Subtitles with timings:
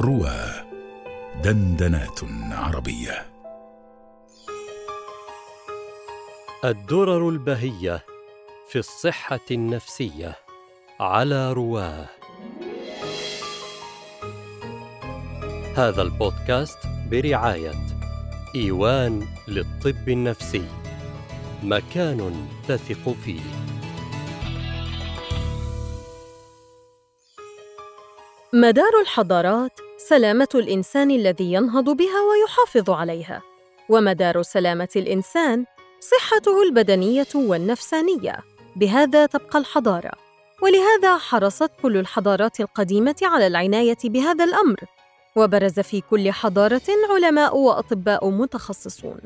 [0.00, 0.64] روى
[1.44, 2.20] دندنات
[2.52, 3.26] عربية.
[6.64, 8.04] الدرر البهية
[8.68, 10.36] في الصحة النفسية
[11.00, 12.06] على رواه.
[15.76, 16.78] هذا البودكاست
[17.10, 17.72] برعاية
[18.54, 20.64] إيوان للطب النفسي
[21.62, 23.63] مكان تثق فيه.
[28.56, 33.42] مدار الحضارات سلامة الإنسان الذي ينهض بها ويحافظ عليها
[33.88, 35.64] ومدار سلامة الإنسان
[36.00, 38.38] صحته البدنية والنفسانية.
[38.76, 40.10] بهذا تبقى الحضارة.
[40.62, 44.80] ولهذا حرصت كل الحضارات القديمة على العناية بهذا الأمر
[45.36, 49.20] وبرز في كل حضارة علماء وأطباء متخصصون.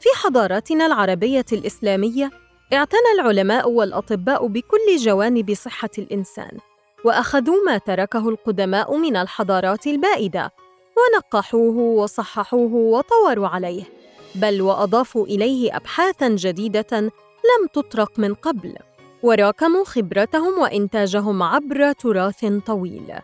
[0.00, 2.30] في حضاراتنا العربية الإسلامية
[2.72, 6.58] اعتنى العلماء والأطباء بكل جوانب صحة الإنسان.
[7.04, 10.52] وأخذوا ما تركه القدماء من الحضارات البائدة
[10.96, 13.84] ونقحوه وصححوه وطوروا عليه
[14.34, 17.00] بل وأضافوا إليه ابحاثا جديدة
[17.44, 18.74] لم تطرق من قبل
[19.22, 23.14] وراكموا خبرتهم وإنتاجهم عبر تراث طويل.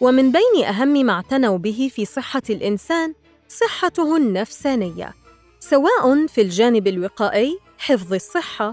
[0.00, 3.14] ومن بين أهم ما اعتنوا به في صحة الإنسان
[3.48, 5.14] صحته النفسانية
[5.60, 8.68] سواء في الجانب الوقائي حفظ الصحة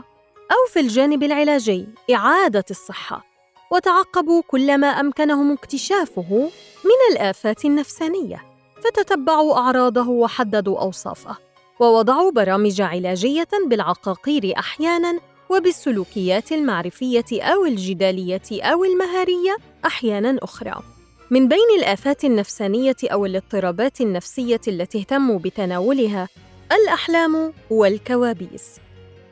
[0.51, 3.34] أو في الجانب العلاجي إعادة الصحة.
[3.75, 6.49] وتعقبوا كل ما أمكنهم اكتشافه
[6.85, 8.43] من الآفات النفسانية
[8.83, 11.37] فتتبعوا أعراضه وحددوا أوصافه
[11.79, 20.83] ووضعوا برامج علاجية بالعقاقير أحيانا وبالسلوكيات المعرفية أو الجدالية أو المهارية أحيانا أخرى.
[21.31, 26.27] من بين الآفات النفسانية أو الاضطرابات النفسية التي اهتموا بتناولها
[26.71, 28.79] الأحلام والكوابيس.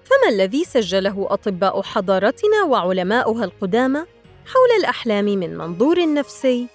[0.03, 4.05] فما الذي سجله أطباء حضارتنا وعلماؤها القدامى؟
[4.45, 6.67] حول الأحلام من منظور نفسي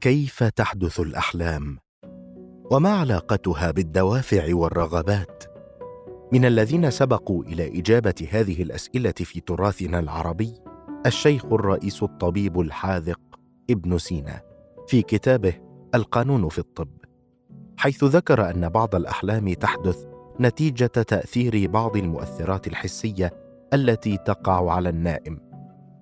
[0.00, 1.78] كيف تحدث الأحلام؟
[2.70, 5.44] وما علاقتها بالدوافع والرغبات؟
[6.32, 10.54] من الذين سبقوا إلى إجابة هذه الأسئلة في تراثنا العربي
[11.06, 13.20] الشيخ الرئيس الطبيب الحاذق
[13.70, 14.40] ابن سينا
[14.88, 15.54] في كتابه
[15.94, 17.05] القانون في الطب
[17.76, 20.04] حيث ذكر أن بعض الأحلام تحدث
[20.40, 23.32] نتيجة تأثير بعض المؤثرات الحسية
[23.74, 25.40] التي تقع على النائم.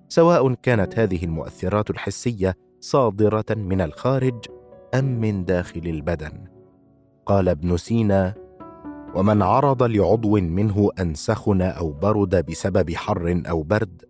[0.09, 4.45] سواء كانت هذه المؤثرات الحسية صادرة من الخارج
[4.93, 6.31] أم من داخل البدن.
[7.25, 8.33] قال ابن سينا
[9.15, 14.05] ومن عرض لعضو منه ان سخن أو برد بسبب حر أو برد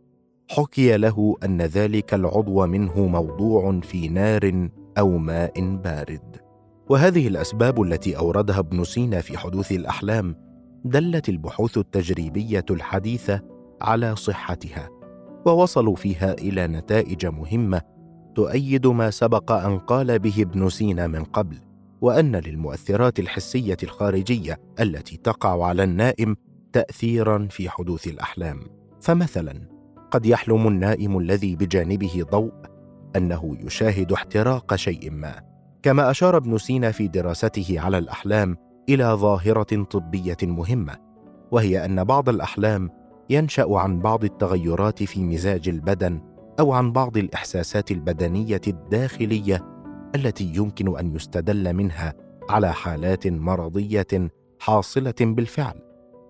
[0.50, 6.45] حكي له أن ذلك العضو منه موضوع في نار أو ماء بارد.
[6.90, 10.35] وهذه الأسباب التي أوردها ابن سينا في حدوث الأحلام
[10.85, 13.41] دلت البحوث التجريبية الحديثة
[13.81, 14.90] على صحتها
[15.46, 17.81] ووصلوا فيها إلى نتائج مهمة
[18.35, 21.57] تؤيد ما سبق أن قال به ابن سينا من قبل
[22.01, 26.35] وأن للمؤثرات الحسية الخارجية التي تقع على النائم
[26.73, 28.59] تاثيرا في حدوث الأحلام.
[29.02, 29.69] فمثلا
[30.12, 32.53] قد يحلم النائم الذي بجانبه ضوء
[33.16, 35.55] أنه يشاهد احتراق شيء ما.
[35.85, 38.57] كما أشار ابن سينا في دراسته على الأحلام
[38.90, 40.96] إلى ظاهرة طبية مهمة
[41.51, 42.90] وهي أن بعض الأحلام
[43.29, 46.22] ينشأ عن بعض التغيرات في مزاج البدن
[46.59, 49.62] أو عن بعض الإحساسات البدنية الداخلية
[50.16, 52.13] التي يمكن أن يستدل منها
[52.50, 54.29] على حالات مرضية
[54.59, 55.81] حاصلة بالفعل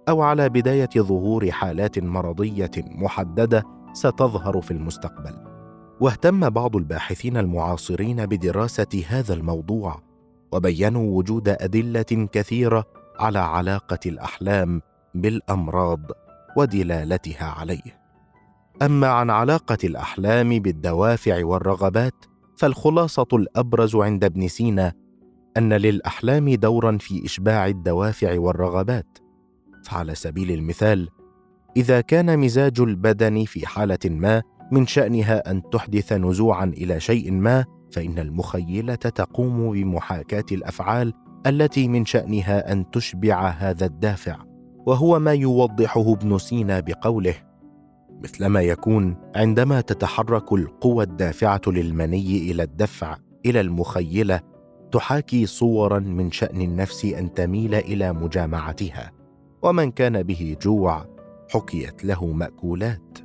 [0.10, 5.45] أو على بداية ظهور حالات مرضية محددة ستظهر في المستقبل.
[6.00, 10.02] واهتم بعض الباحثين المعاصرين بدراسة هذا الموضوع
[10.52, 12.86] وبينوا وجود أدلة كثيرة
[13.20, 14.82] على علاقة الأحلام
[15.14, 16.00] بالأمراض
[16.58, 18.00] ودلالتها عليه.
[18.82, 22.26] أما عن علاقة الأحلام بالدوافع والرغبات
[22.58, 24.94] فالخلاصة الأبرز عند ابن سينا
[25.58, 29.18] أن للأحلام دورا في إشباع الدوافع والرغبات.
[29.84, 31.10] فعلى سبيل المثال
[31.78, 34.42] إذا كان مزاج البدن في حالة ما
[34.72, 41.14] من شأنها أن تحدث نزوعا إلى شيء ما فإن المخيلة تقوم بمحاكاة الأفعال
[41.48, 44.38] التي من شأنها أن تشبع هذا الدافع
[44.86, 47.36] وهو ما يوضحه ابن سينا بقوله
[48.24, 54.42] مثلما يكون عندما تتحرك القوى الدافعة للمني إلى الدفع إلى المخيلة
[54.92, 59.12] تحاكي صورا من شأن النفس أن تميل إلى مجامعتها
[59.62, 61.06] ومن كان به جوع
[61.50, 63.25] حكيت له مأكولات.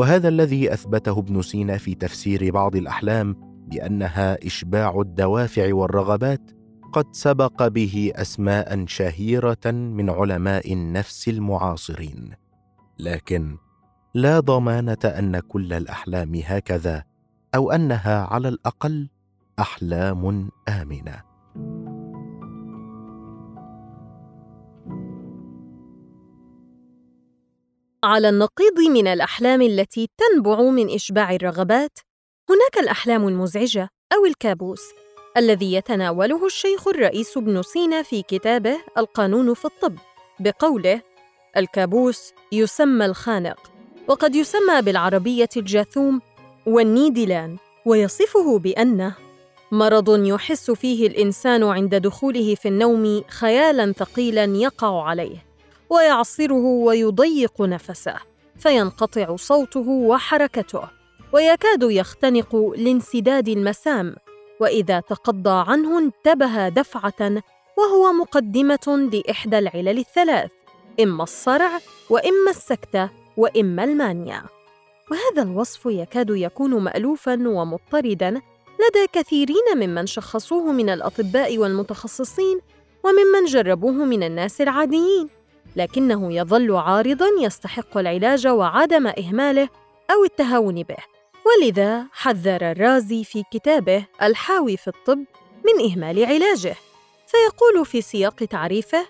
[0.00, 3.36] وهذا الذي أثبته ابن سينا في تفسير بعض الأحلام
[3.68, 6.50] بأنها إشباع الدوافع والرغبات
[6.92, 12.30] قد سبق به أسماء شهيرة من علماء النفس المعاصرين.
[12.98, 13.56] لكن
[14.14, 17.04] لا ضمانة أن كل الأحلام هكذا
[17.54, 19.08] أو أنها على الأقل
[19.58, 21.22] أحلام آمنة.
[28.04, 31.98] على النقيض من الأحلام التي تنبع من إشباع الرغبات
[32.50, 34.80] هناك الأحلام المزعجة أو الكابوس
[35.36, 39.98] الذي يتناوله الشيخ الرئيس ابن سينا في كتابه القانون في الطب
[40.40, 41.02] بقوله
[41.56, 43.70] الكابوس يسمى الخانق
[44.08, 46.20] وقد يسمى بالعربية الجاثوم
[46.66, 47.56] والنيدلان
[47.86, 49.14] ويصفه بأنه
[49.72, 55.49] مرض يحس فيه الإنسان عند دخوله في النوم خيالا ثقيلا يقع عليه.
[55.90, 58.14] ويعصره ويضيق نفسه
[58.58, 60.82] فينقطع صوته وحركته
[61.32, 64.14] ويكاد يختنق لانسداد المسام
[64.60, 67.42] وإذا تقضى عنه انتبه دفعة
[67.78, 70.50] وهو مقدمة لإحدى العلل الثلاث
[71.00, 71.70] إما الصرع
[72.10, 74.42] وإما السكته وإما المانيا.
[75.10, 78.30] وهذا الوصف يكاد يكون مالوفا ومضطردا
[78.80, 82.60] لدى كثيرين ممن شخصوه من الأطباء والمتخصصين
[83.04, 85.39] وممن جربوه من الناس العاديين.
[85.76, 89.68] لكنه يظل عارضا يستحق العلاج وعدم إهماله
[90.10, 90.96] أو التهاون به.
[91.46, 95.24] ولذا حذر الرازي في كتابه الحاوي في الطب
[95.64, 96.76] من إهمال علاجه.
[97.26, 99.06] فيقول في سياق تعريفه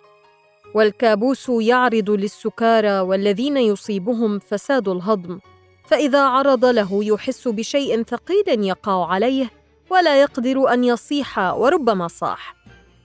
[0.75, 5.38] والكابوس يعرض للسكارى والذين يصيبهم فساد الهضم
[5.87, 9.50] فإذا عرض له يحس بشيء ثقيل يقع عليه
[9.91, 12.55] ولا يقدر أن يصيح وربما صاح.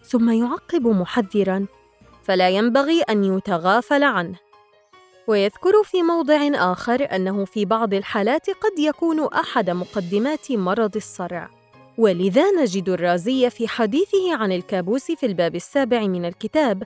[0.04, 1.66] ثم يعقب محذرا
[2.26, 4.36] فلا ينبغي أن يتغافل عنه.
[5.28, 11.50] ويذكر في موضع آخر أنه في بعض الحالات قد يكون أحد مقدمات مرض الصرع.
[11.98, 16.84] ولذا نجد الرازي في حديثه عن الكابوس في الباب السابع من الكتاب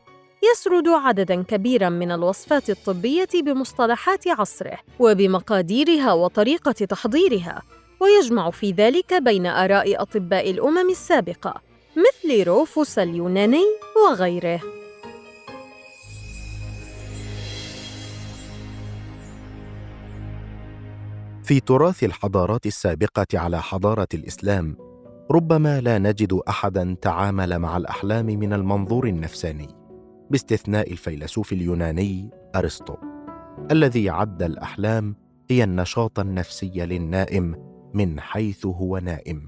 [0.51, 7.61] يسرد عددا كبيرا من الوصفات الطبية بمصطلحات عصره وبمقاديرها وطريقة تحضيرها
[7.99, 11.61] ويجمع في ذلك بين آراء أطباء الأمم السابقة
[11.95, 13.63] مثل روفوس اليوناني
[14.05, 14.78] وغيره.
[21.49, 24.77] في تراث الحضارات السابقة على حضارة الإسلام
[25.31, 29.67] ربما لا نجد احدا تعامل مع الأحلام من المنظور النفساني
[30.31, 32.95] باستثناء الفيلسوف اليوناني أرسطو
[33.71, 35.15] الذي عد الأحلام
[35.49, 37.55] هي النشاط النفسي للنائم
[37.93, 39.47] من حيث هو نائم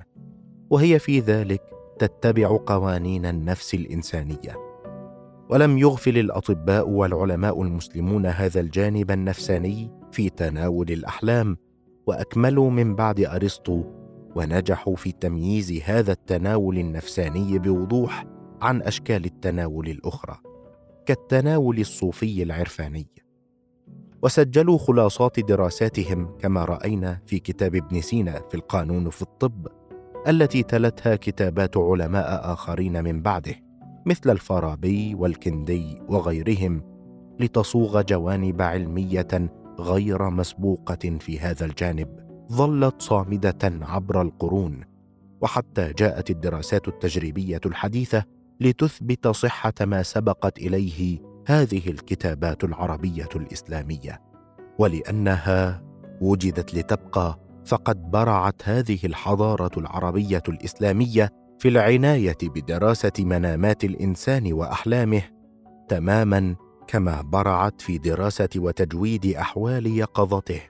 [0.69, 1.61] وهي في ذلك
[1.99, 4.55] تتبع قوانين النفس الإنسانية.
[5.49, 11.57] ولم يغفل الأطباء والعلماء المسلمون هذا الجانب النفساني في تناول الأحلام
[12.11, 13.83] وأكملوا من بعد أرسطو
[14.35, 18.25] ونجحوا في تمييز هذا التناول النفساني بوضوح
[18.61, 20.37] عن أشكال التناول الأخرى
[21.05, 23.07] كالتناول الصوفي العرفاني.
[24.23, 29.67] وسجلوا خلاصات دراساتهم كما رأينا في كتاب ابن سينا في القانون في الطب
[30.27, 33.55] التي تلتها كتابات علماء آخرين من بعده
[34.05, 36.83] مثل الفارابي والكندي وغيرهم
[37.39, 42.07] لتصوغ جوانب علمية غير مسبوقة في هذا الجانب
[42.51, 44.81] ظلت صامدة عبر القرون
[45.41, 48.23] وحتى جاءت الدراسات التجريبية الحديثة
[48.59, 54.21] لتثبت صحة ما سبقت إليه هذه الكتابات العربية الإسلامية.
[54.79, 55.83] ولأنها
[56.21, 65.21] وجدت لتبقى فقد برعت هذه الحضارة العربية الإسلامية في العناية بدراسة منامات الإنسان وأحلامه
[65.87, 66.55] تماما
[66.91, 70.61] كما برعت في دراسة وتجويد أحوال يقظته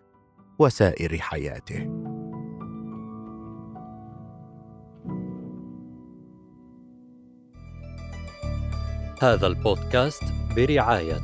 [0.59, 1.87] وسائر حياته.
[9.21, 10.23] هذا البودكاست
[10.55, 11.21] برعاية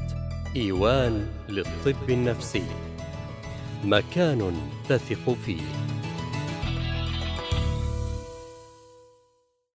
[0.55, 2.63] إيوان للطب النفسي.
[3.83, 4.53] مكان
[4.89, 5.86] تثق فيه.